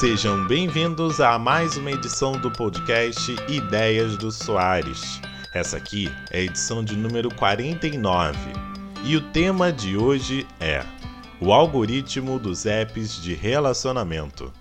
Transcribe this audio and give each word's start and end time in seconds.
Sejam 0.00 0.46
bem-vindos 0.46 1.22
a 1.22 1.38
mais 1.38 1.78
uma 1.78 1.90
edição 1.90 2.32
do 2.32 2.50
podcast 2.50 3.34
Ideias 3.48 4.14
do 4.18 4.30
Soares. 4.30 5.18
Essa 5.54 5.78
aqui 5.78 6.12
é 6.30 6.40
a 6.40 6.42
edição 6.42 6.84
de 6.84 6.94
número 6.94 7.34
49 7.34 8.38
e 9.04 9.16
o 9.16 9.22
tema 9.32 9.72
de 9.72 9.96
hoje 9.96 10.46
é 10.60 10.84
o 11.40 11.50
algoritmo 11.50 12.38
dos 12.38 12.66
apps 12.66 13.18
de 13.22 13.32
relacionamento. 13.32 14.52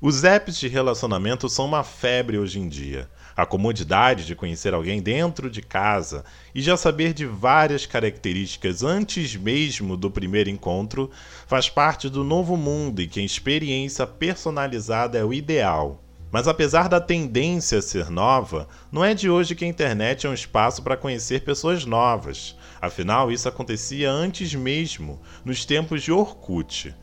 Os 0.00 0.22
apps 0.22 0.56
de 0.56 0.68
relacionamento 0.68 1.48
são 1.48 1.64
uma 1.64 1.82
febre 1.82 2.38
hoje 2.38 2.60
em 2.60 2.68
dia. 2.68 3.10
A 3.36 3.44
comodidade 3.44 4.24
de 4.24 4.36
conhecer 4.36 4.72
alguém 4.72 5.02
dentro 5.02 5.50
de 5.50 5.60
casa 5.60 6.24
e 6.54 6.62
já 6.62 6.76
saber 6.76 7.12
de 7.12 7.26
várias 7.26 7.84
características 7.84 8.84
antes 8.84 9.34
mesmo 9.34 9.96
do 9.96 10.08
primeiro 10.08 10.48
encontro 10.48 11.10
faz 11.48 11.68
parte 11.68 12.08
do 12.08 12.22
novo 12.22 12.56
mundo 12.56 13.02
e 13.02 13.08
que 13.08 13.18
a 13.18 13.24
experiência 13.24 14.06
personalizada 14.06 15.18
é 15.18 15.24
o 15.24 15.34
ideal. 15.34 16.00
Mas 16.30 16.46
apesar 16.46 16.88
da 16.88 17.00
tendência 17.00 17.78
a 17.78 17.82
ser 17.82 18.08
nova, 18.08 18.68
não 18.92 19.04
é 19.04 19.14
de 19.14 19.28
hoje 19.28 19.56
que 19.56 19.64
a 19.64 19.68
internet 19.68 20.28
é 20.28 20.30
um 20.30 20.34
espaço 20.34 20.80
para 20.80 20.96
conhecer 20.96 21.42
pessoas 21.42 21.84
novas. 21.84 22.54
Afinal, 22.80 23.32
isso 23.32 23.48
acontecia 23.48 24.12
antes 24.12 24.54
mesmo, 24.54 25.20
nos 25.44 25.64
tempos 25.64 26.04
de 26.04 26.12
Orkut. 26.12 26.94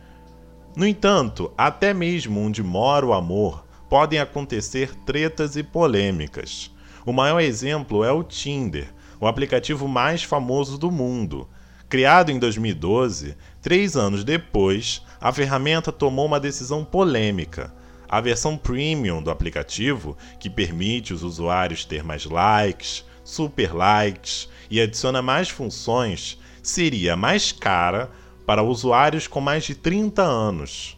No 0.76 0.86
entanto, 0.86 1.54
até 1.58 1.94
mesmo 1.94 2.42
onde 2.42 2.62
mora 2.62 3.06
o 3.06 3.14
amor, 3.14 3.66
podem 3.90 4.20
acontecer 4.20 4.94
tretas 5.06 5.56
e 5.56 5.64
polêmicas. 5.64 6.70
O 7.06 7.14
maior 7.14 7.40
exemplo 7.40 8.04
é 8.04 8.12
o 8.12 8.24
Tinder, 8.24 8.94
o 9.18 9.26
aplicativo 9.26 9.88
mais 9.88 10.24
famoso 10.24 10.78
do 10.78 10.92
mundo. 10.92 11.48
Criado 11.88 12.30
em 12.30 12.38
2012, 12.38 13.38
três 13.62 13.96
anos 13.96 14.26
depois, 14.26 15.02
a 15.22 15.32
ferramenta 15.32 15.94
tomou 15.94 16.26
uma 16.26 16.42
decisão 16.42 16.84
polêmica. 16.84 17.74
A 18.10 18.20
versão 18.20 18.58
premium 18.58 19.24
do 19.24 19.32
aplicativo, 19.32 20.18
que 20.38 20.50
permite 20.50 21.14
os 21.14 21.24
usuários 21.24 21.86
ter 21.86 22.04
mais 22.04 22.26
likes, 22.26 23.06
super 23.24 23.74
likes 23.74 24.50
e 24.70 24.82
adiciona 24.82 25.22
mais 25.22 25.48
funções, 25.48 26.38
seria 26.62 27.16
mais 27.16 27.54
cara 27.54 28.12
para 28.46 28.64
usuários 28.64 29.28
com 29.28 29.42
mais 29.42 29.64
de 29.64 29.76
30 29.76 30.22
anos. 30.22 30.98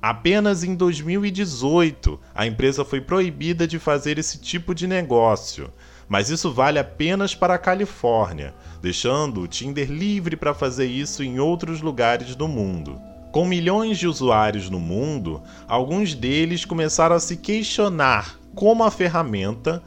Apenas 0.00 0.62
em 0.62 0.74
2018 0.74 2.20
a 2.34 2.46
empresa 2.46 2.84
foi 2.84 3.00
proibida 3.00 3.66
de 3.66 3.78
fazer 3.78 4.18
esse 4.18 4.38
tipo 4.38 4.74
de 4.74 4.86
negócio, 4.86 5.72
mas 6.08 6.28
isso 6.28 6.52
vale 6.52 6.78
apenas 6.78 7.34
para 7.34 7.54
a 7.54 7.58
Califórnia, 7.58 8.54
deixando 8.82 9.40
o 9.40 9.48
Tinder 9.48 9.90
livre 9.90 10.36
para 10.36 10.52
fazer 10.52 10.86
isso 10.86 11.22
em 11.22 11.38
outros 11.38 11.80
lugares 11.80 12.34
do 12.36 12.46
mundo. 12.46 13.00
Com 13.32 13.46
milhões 13.46 13.98
de 13.98 14.06
usuários 14.06 14.70
no 14.70 14.78
mundo, 14.78 15.42
alguns 15.66 16.14
deles 16.14 16.64
começaram 16.64 17.16
a 17.16 17.20
se 17.20 17.36
questionar 17.36 18.38
como 18.54 18.84
a 18.84 18.90
ferramenta 18.90 19.82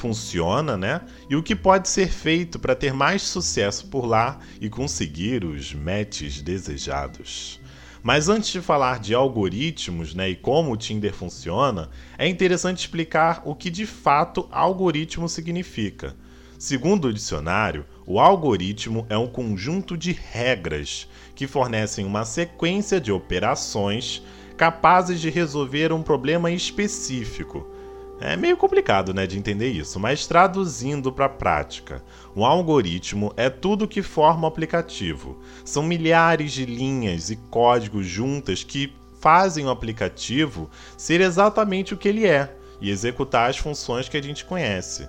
funciona, 0.00 0.78
né? 0.78 1.02
E 1.28 1.36
o 1.36 1.42
que 1.42 1.54
pode 1.54 1.86
ser 1.88 2.08
feito 2.08 2.58
para 2.58 2.74
ter 2.74 2.94
mais 2.94 3.20
sucesso 3.20 3.86
por 3.88 4.06
lá 4.06 4.38
e 4.58 4.70
conseguir 4.70 5.44
os 5.44 5.74
matches 5.74 6.40
desejados. 6.40 7.60
Mas 8.02 8.30
antes 8.30 8.50
de 8.50 8.62
falar 8.62 8.98
de 8.98 9.14
algoritmos 9.14 10.14
né, 10.14 10.30
e 10.30 10.34
como 10.34 10.72
o 10.72 10.76
Tinder 10.76 11.12
funciona, 11.12 11.90
é 12.16 12.26
interessante 12.26 12.78
explicar 12.78 13.42
o 13.44 13.54
que 13.54 13.68
de 13.68 13.84
fato 13.84 14.48
algoritmo 14.50 15.28
significa. 15.28 16.16
Segundo 16.58 17.08
o 17.08 17.12
dicionário, 17.12 17.84
o 18.06 18.18
algoritmo 18.18 19.04
é 19.10 19.18
um 19.18 19.26
conjunto 19.26 19.98
de 19.98 20.12
regras 20.12 21.06
que 21.34 21.46
fornecem 21.46 22.06
uma 22.06 22.24
sequência 22.24 22.98
de 22.98 23.12
operações 23.12 24.22
capazes 24.56 25.20
de 25.20 25.28
resolver 25.28 25.92
um 25.92 26.02
problema 26.02 26.50
específico 26.50 27.79
é 28.20 28.36
meio 28.36 28.56
complicado, 28.56 29.14
né, 29.14 29.26
de 29.26 29.38
entender 29.38 29.70
isso, 29.70 29.98
mas 29.98 30.26
traduzindo 30.26 31.10
para 31.10 31.24
a 31.24 31.30
prática, 31.30 32.04
um 32.36 32.44
algoritmo 32.44 33.32
é 33.34 33.48
tudo 33.48 33.88
que 33.88 34.02
forma 34.02 34.44
o 34.44 34.46
aplicativo. 34.46 35.40
São 35.64 35.82
milhares 35.82 36.52
de 36.52 36.66
linhas 36.66 37.30
e 37.30 37.36
códigos 37.36 38.06
juntas 38.06 38.62
que 38.62 38.92
fazem 39.18 39.64
o 39.64 39.70
aplicativo 39.70 40.70
ser 40.98 41.22
exatamente 41.22 41.94
o 41.94 41.96
que 41.96 42.08
ele 42.08 42.26
é 42.26 42.54
e 42.78 42.90
executar 42.90 43.48
as 43.48 43.56
funções 43.56 44.08
que 44.08 44.16
a 44.18 44.22
gente 44.22 44.44
conhece. 44.44 45.08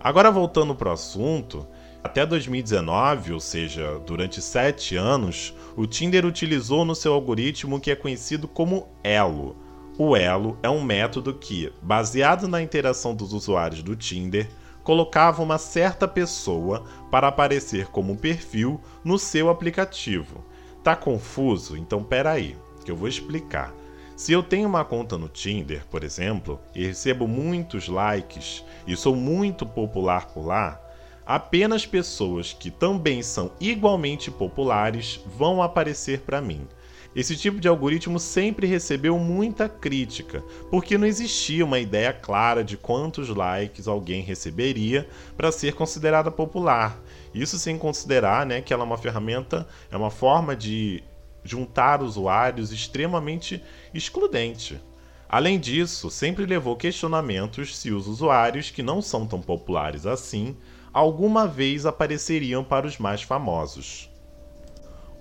Agora 0.00 0.30
voltando 0.30 0.74
para 0.74 0.88
o 0.88 0.92
assunto, 0.92 1.66
até 2.02 2.26
2019, 2.26 3.32
ou 3.32 3.40
seja, 3.40 4.00
durante 4.04 4.42
sete 4.42 4.96
anos, 4.96 5.54
o 5.76 5.86
Tinder 5.86 6.26
utilizou 6.26 6.84
no 6.84 6.96
seu 6.96 7.12
algoritmo 7.12 7.76
o 7.76 7.80
que 7.80 7.92
é 7.92 7.96
conhecido 7.96 8.48
como 8.48 8.88
Elo 9.04 9.69
o 9.98 10.16
Elo 10.16 10.58
é 10.62 10.70
um 10.70 10.82
método 10.82 11.34
que, 11.34 11.72
baseado 11.82 12.48
na 12.48 12.62
interação 12.62 13.14
dos 13.14 13.32
usuários 13.32 13.82
do 13.82 13.94
Tinder, 13.94 14.48
colocava 14.82 15.42
uma 15.42 15.58
certa 15.58 16.08
pessoa 16.08 16.84
para 17.10 17.28
aparecer 17.28 17.86
como 17.88 18.16
perfil 18.16 18.80
no 19.04 19.18
seu 19.18 19.50
aplicativo. 19.50 20.44
Tá 20.82 20.96
confuso? 20.96 21.76
Então 21.76 22.02
peraí, 22.02 22.56
que 22.84 22.90
eu 22.90 22.96
vou 22.96 23.08
explicar. 23.08 23.74
Se 24.16 24.32
eu 24.32 24.42
tenho 24.42 24.68
uma 24.68 24.84
conta 24.84 25.16
no 25.16 25.28
Tinder, 25.28 25.84
por 25.90 26.04
exemplo, 26.04 26.60
e 26.74 26.86
recebo 26.86 27.26
muitos 27.26 27.88
likes 27.88 28.64
e 28.86 28.96
sou 28.96 29.16
muito 29.16 29.64
popular 29.64 30.26
por 30.26 30.46
lá, 30.46 30.80
apenas 31.24 31.86
pessoas 31.86 32.52
que 32.52 32.70
também 32.70 33.22
são 33.22 33.52
igualmente 33.60 34.30
populares 34.30 35.20
vão 35.24 35.62
aparecer 35.62 36.20
para 36.20 36.40
mim. 36.40 36.66
Esse 37.14 37.36
tipo 37.36 37.58
de 37.58 37.66
algoritmo 37.66 38.20
sempre 38.20 38.68
recebeu 38.68 39.18
muita 39.18 39.68
crítica, 39.68 40.44
porque 40.70 40.96
não 40.96 41.06
existia 41.06 41.64
uma 41.64 41.80
ideia 41.80 42.12
clara 42.12 42.62
de 42.62 42.76
quantos 42.76 43.28
likes 43.28 43.88
alguém 43.88 44.22
receberia 44.22 45.08
para 45.36 45.50
ser 45.50 45.74
considerada 45.74 46.30
popular. 46.30 47.02
Isso 47.34 47.58
sem 47.58 47.76
considerar 47.76 48.46
né, 48.46 48.60
que 48.60 48.72
ela 48.72 48.84
é 48.84 48.86
uma 48.86 48.96
ferramenta, 48.96 49.66
é 49.90 49.96
uma 49.96 50.10
forma 50.10 50.54
de 50.54 51.02
juntar 51.42 52.00
usuários 52.00 52.70
extremamente 52.70 53.60
excludente. 53.92 54.80
Além 55.28 55.58
disso, 55.58 56.10
sempre 56.10 56.46
levou 56.46 56.76
questionamentos 56.76 57.76
se 57.76 57.90
os 57.90 58.06
usuários 58.06 58.70
que 58.70 58.82
não 58.82 59.02
são 59.02 59.26
tão 59.26 59.40
populares 59.40 60.06
assim 60.06 60.56
alguma 60.92 61.46
vez 61.46 61.86
apareceriam 61.86 62.64
para 62.64 62.86
os 62.86 62.98
mais 62.98 63.22
famosos. 63.22 64.10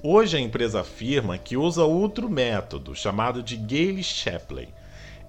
Hoje 0.02 0.38
a 0.38 0.40
empresa 0.40 0.80
afirma 0.80 1.38
que 1.38 1.58
usa 1.58 1.84
outro 1.84 2.30
método 2.30 2.96
chamado 2.96 3.44
de 3.44 3.58
Gale 3.58 4.02
Shapley. 4.02 4.70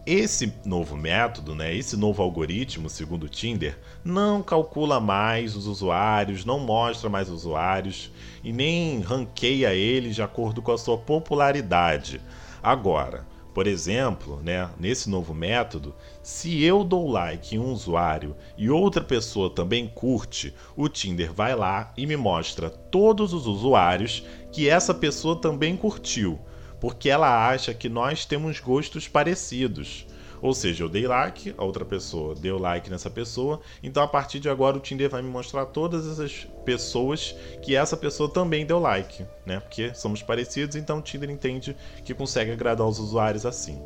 Esse 0.06 0.53
novo 0.64 0.97
método, 0.97 1.56
né, 1.56 1.75
esse 1.75 1.97
novo 1.97 2.22
algoritmo, 2.22 2.88
segundo 2.88 3.25
o 3.25 3.28
Tinder, 3.28 3.76
não 4.04 4.41
calcula 4.44 5.00
mais 5.00 5.56
os 5.56 5.66
usuários, 5.66 6.44
não 6.44 6.60
mostra 6.60 7.10
mais 7.10 7.28
usuários 7.28 8.12
e 8.44 8.53
nem 8.53 9.00
ranqueia 9.00 9.75
eles 9.75 10.14
de 10.14 10.22
acordo 10.22 10.62
com 10.62 10.70
a 10.70 10.78
sua 10.78 10.97
popularidade. 10.97 12.20
Agora, 12.62 13.26
por 13.53 13.66
exemplo, 13.66 14.41
né, 14.43 14.71
nesse 14.78 15.11
novo 15.11 15.34
método, 15.34 15.94
se 16.22 16.62
eu 16.62 16.84
dou 16.84 17.09
like 17.09 17.56
em 17.56 17.59
um 17.59 17.72
usuário 17.72 18.37
e 18.56 18.71
outra 18.71 19.03
pessoa 19.03 19.50
também 19.50 19.88
curte, 19.88 20.55
o 20.77 20.88
Tinder 20.88 21.33
vai 21.33 21.55
lá 21.55 21.93
e 21.97 22.06
me 22.06 22.16
mostra 22.16 22.71
todos 22.71 23.33
os 23.33 23.47
usuários 23.47 24.25
que 24.53 24.69
essa 24.69 24.94
pessoa 24.94 25.37
também 25.37 25.77
curtiu, 25.77 26.39
porque 26.81 27.10
ela 27.10 27.49
acha 27.49 27.75
que 27.75 27.89
nós 27.89 28.25
temos 28.25 28.60
gostos 28.60 29.09
parecidos. 29.09 30.06
Ou 30.43 30.55
seja, 30.55 30.84
eu 30.84 30.89
dei 30.89 31.06
like, 31.06 31.55
a 31.56 31.65
outra 31.65 31.84
pessoa 31.84 32.34
deu 32.34 32.59
like 32.59 32.89
nessa 32.89 33.11
pessoa, 33.11 33.61
então 33.83 34.03
a 34.03 34.09
partir 34.09 34.41
de 34.41 34.49
agora 34.49 34.77
o 34.77 34.81
Tinder 34.81 35.11
vai 35.11 35.21
me 35.21 35.28
mostrar 35.28 35.67
todas 35.67 36.06
essas 36.06 36.47
pessoas 36.65 37.34
que 37.62 37.77
essa 37.77 37.97
pessoa 37.97 38.28
também 38.28 38.65
deu 38.65 38.78
like, 38.78 39.25
né? 39.45 39.60
Porque 39.60 39.92
somos 39.95 40.22
parecidos, 40.22 40.77
então 40.77 40.98
o 40.98 41.03
Tinder 41.03 41.31
entende 41.31 41.77
que 42.04 42.15
consegue 42.15 42.53
agradar 42.53 42.87
os 42.87 42.98
usuários 42.98 43.45
assim. 43.45 43.81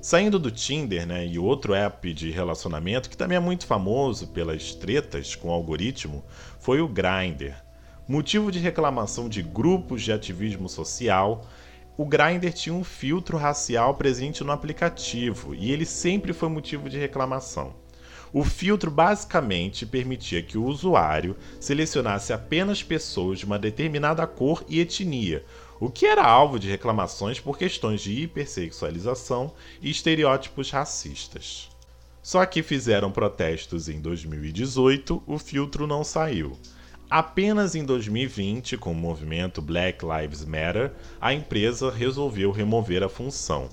Saindo 0.00 0.38
do 0.38 0.50
Tinder, 0.50 1.06
né, 1.06 1.26
e 1.26 1.38
outro 1.38 1.74
app 1.74 2.10
de 2.14 2.30
relacionamento 2.30 3.10
que 3.10 3.16
também 3.16 3.36
é 3.36 3.40
muito 3.40 3.66
famoso 3.66 4.28
pelas 4.28 4.74
tretas 4.74 5.34
com 5.34 5.48
o 5.48 5.52
algoritmo, 5.52 6.24
foi 6.58 6.80
o 6.80 6.88
Grindr. 6.88 7.54
Motivo 8.08 8.50
de 8.50 8.58
reclamação 8.58 9.28
de 9.28 9.42
grupos 9.42 10.02
de 10.02 10.10
ativismo 10.10 10.70
social, 10.70 11.46
o 12.00 12.04
Grindr 12.06 12.50
tinha 12.50 12.74
um 12.74 12.82
filtro 12.82 13.36
racial 13.36 13.94
presente 13.94 14.42
no 14.42 14.52
aplicativo 14.52 15.54
e 15.54 15.70
ele 15.70 15.84
sempre 15.84 16.32
foi 16.32 16.48
motivo 16.48 16.88
de 16.88 16.98
reclamação. 16.98 17.74
O 18.32 18.42
filtro 18.42 18.90
basicamente 18.90 19.84
permitia 19.84 20.42
que 20.42 20.56
o 20.56 20.64
usuário 20.64 21.36
selecionasse 21.60 22.32
apenas 22.32 22.82
pessoas 22.82 23.38
de 23.38 23.44
uma 23.44 23.58
determinada 23.58 24.26
cor 24.26 24.64
e 24.66 24.80
etnia, 24.80 25.44
o 25.78 25.90
que 25.90 26.06
era 26.06 26.24
alvo 26.24 26.58
de 26.58 26.70
reclamações 26.70 27.38
por 27.38 27.58
questões 27.58 28.00
de 28.00 28.12
hipersexualização 28.22 29.52
e 29.82 29.90
estereótipos 29.90 30.70
racistas. 30.70 31.68
Só 32.22 32.46
que 32.46 32.62
fizeram 32.62 33.12
protestos 33.12 33.90
em 33.90 34.00
2018, 34.00 35.22
o 35.26 35.38
filtro 35.38 35.86
não 35.86 36.02
saiu. 36.02 36.56
Apenas 37.10 37.74
em 37.74 37.84
2020, 37.84 38.76
com 38.76 38.92
o 38.92 38.94
movimento 38.94 39.60
Black 39.60 40.06
Lives 40.06 40.44
Matter, 40.44 40.92
a 41.20 41.34
empresa 41.34 41.90
resolveu 41.90 42.52
remover 42.52 43.02
a 43.02 43.08
função. 43.08 43.68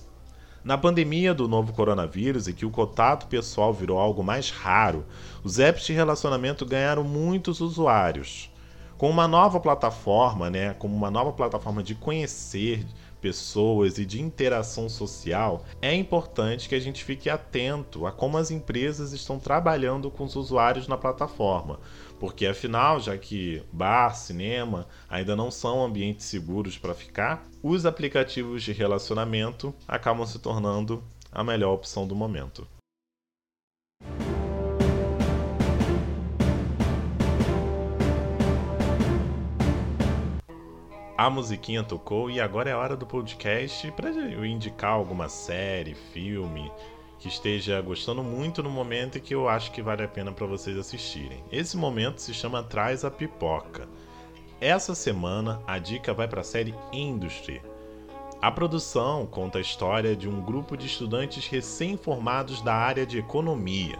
Na 0.63 0.75
pandemia 0.75 1.35
do 1.35 1.47
novo 1.47 1.71
coronavírus 1.71 2.47
e 2.47 2.53
que 2.53 2.65
o 2.65 2.71
contato 2.71 3.27
pessoal 3.27 3.71
virou 3.71 3.99
algo 3.99 4.23
mais 4.23 4.49
raro, 4.49 5.05
os 5.43 5.59
apps 5.59 5.85
de 5.85 5.93
relacionamento 5.93 6.65
ganharam 6.65 7.03
muitos 7.03 7.61
usuários. 7.61 8.49
Com 8.97 9.07
uma 9.07 9.27
nova 9.27 9.59
plataforma, 9.59 10.49
né, 10.49 10.73
como 10.73 10.95
uma 10.95 11.11
nova 11.11 11.31
plataforma 11.31 11.83
de 11.83 11.93
conhecer 11.93 12.87
pessoas 13.21 13.97
e 13.97 14.05
de 14.05 14.21
interação 14.21 14.87
social, 14.89 15.65
é 15.81 15.93
importante 15.93 16.69
que 16.69 16.75
a 16.75 16.79
gente 16.79 17.03
fique 17.03 17.29
atento 17.29 18.05
a 18.05 18.11
como 18.11 18.37
as 18.37 18.51
empresas 18.51 19.13
estão 19.13 19.39
trabalhando 19.39 20.09
com 20.09 20.23
os 20.23 20.35
usuários 20.35 20.87
na 20.87 20.97
plataforma. 20.97 21.79
Porque 22.19 22.45
afinal, 22.45 22.99
já 22.99 23.17
que 23.17 23.61
bar, 23.71 24.15
cinema 24.15 24.87
ainda 25.09 25.35
não 25.35 25.51
são 25.51 25.83
ambientes 25.83 26.25
seguros 26.25 26.77
para 26.77 26.93
ficar, 26.93 27.47
os 27.61 27.85
aplicativos 27.85 28.63
de 28.63 28.71
relacionamento 28.71 29.73
acabam 29.87 30.25
se 30.25 30.39
tornando 30.39 31.03
a 31.31 31.43
melhor 31.43 31.73
opção 31.73 32.07
do 32.07 32.15
momento. 32.15 32.67
A 41.17 41.31
musiquinha 41.31 41.83
tocou 41.83 42.29
e 42.29 42.39
agora 42.39 42.69
é 42.69 42.75
hora 42.75 42.95
do 42.95 43.03
podcast 43.03 43.91
para 43.93 44.09
eu 44.09 44.45
indicar 44.45 44.91
alguma 44.91 45.27
série, 45.27 45.95
filme 46.13 46.71
que 47.17 47.27
esteja 47.27 47.81
gostando 47.81 48.23
muito 48.23 48.61
no 48.61 48.69
momento 48.69 49.17
e 49.17 49.21
que 49.21 49.33
eu 49.33 49.49
acho 49.49 49.71
que 49.71 49.81
vale 49.81 50.03
a 50.03 50.07
pena 50.07 50.31
para 50.31 50.45
vocês 50.45 50.77
assistirem. 50.77 51.43
Esse 51.51 51.75
momento 51.75 52.21
se 52.21 52.35
chama 52.35 52.61
Traz 52.61 53.03
a 53.03 53.09
Pipoca. 53.09 53.89
Essa 54.61 54.93
semana 54.93 55.59
a 55.65 55.79
dica 55.79 56.13
vai 56.13 56.27
para 56.27 56.41
a 56.41 56.43
série 56.43 56.75
Industry. 56.93 57.63
A 58.39 58.51
produção 58.51 59.25
conta 59.25 59.57
a 59.57 59.61
história 59.61 60.15
de 60.15 60.29
um 60.29 60.39
grupo 60.39 60.77
de 60.77 60.85
estudantes 60.85 61.47
recém-formados 61.47 62.61
da 62.61 62.75
área 62.75 63.07
de 63.07 63.17
economia. 63.17 63.97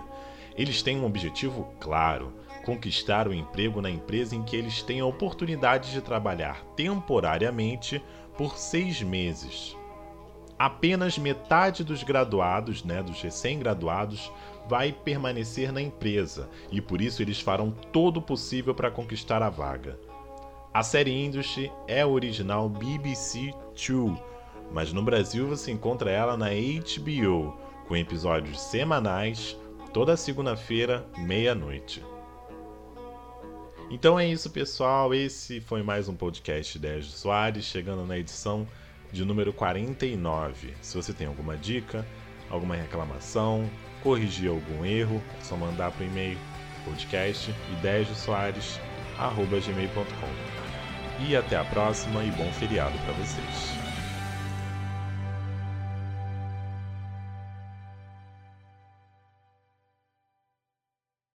Eles 0.55 0.83
têm 0.83 0.99
um 0.99 1.05
objetivo 1.05 1.67
claro 1.79 2.31
conquistar 2.67 3.29
o 3.29 3.33
emprego 3.33 3.81
na 3.81 3.89
empresa 3.89 4.35
em 4.35 4.43
que 4.43 4.53
eles 4.53 4.81
têm 4.81 4.99
a 4.99 5.05
oportunidade 5.05 5.93
de 5.93 6.01
trabalhar 6.01 6.65
temporariamente 6.75 8.03
por 8.37 8.57
seis 8.57 9.01
meses. 9.01 9.73
Apenas 10.59 11.17
metade 11.17 11.81
dos 11.81 12.03
graduados, 12.03 12.83
né, 12.83 13.01
dos 13.01 13.21
recém-graduados, 13.21 14.29
vai 14.67 14.91
permanecer 14.91 15.71
na 15.71 15.81
empresa 15.81 16.49
e 16.69 16.81
por 16.81 16.99
isso 16.99 17.21
eles 17.21 17.39
farão 17.39 17.71
todo 17.71 18.17
o 18.17 18.21
possível 18.21 18.75
para 18.75 18.91
conquistar 18.91 19.41
a 19.41 19.49
vaga. 19.49 19.97
A 20.73 20.83
série 20.83 21.25
Industry 21.25 21.71
é 21.87 22.05
original 22.05 22.67
BBC 22.67 23.53
Two, 23.75 24.19
mas 24.73 24.91
no 24.91 25.01
Brasil 25.01 25.47
você 25.47 25.71
encontra 25.71 26.11
ela 26.11 26.35
na 26.35 26.47
HBO, 26.49 27.57
com 27.87 27.95
episódios 27.95 28.59
semanais, 28.59 29.57
toda 29.93 30.17
segunda-feira, 30.17 31.07
meia-noite. 31.17 32.03
Então 33.89 34.19
é 34.19 34.27
isso, 34.27 34.49
pessoal. 34.49 35.13
Esse 35.13 35.61
foi 35.61 35.81
mais 35.81 36.09
um 36.09 36.15
podcast 36.15 36.77
10 36.77 37.05
de 37.05 37.11
Soares, 37.11 37.63
chegando 37.63 38.05
na 38.05 38.17
edição 38.17 38.67
de 39.13 39.23
número 39.23 39.53
49. 39.53 40.73
Se 40.81 40.95
você 40.95 41.13
tem 41.13 41.25
alguma 41.25 41.55
dica, 41.55 42.05
alguma 42.49 42.75
reclamação, 42.75 43.69
corrigir 44.03 44.49
algum 44.49 44.85
erro, 44.85 45.23
é 45.39 45.43
só 45.43 45.55
mandar 45.55 45.91
para 45.91 46.03
o 46.03 46.07
e-mail 46.07 46.37
podcast. 46.83 47.53
E 51.27 51.35
até 51.35 51.55
a 51.55 51.63
próxima 51.63 52.23
e 52.23 52.31
bom 52.31 52.51
feriado 52.53 52.97
para 52.99 53.13
vocês. 53.13 53.86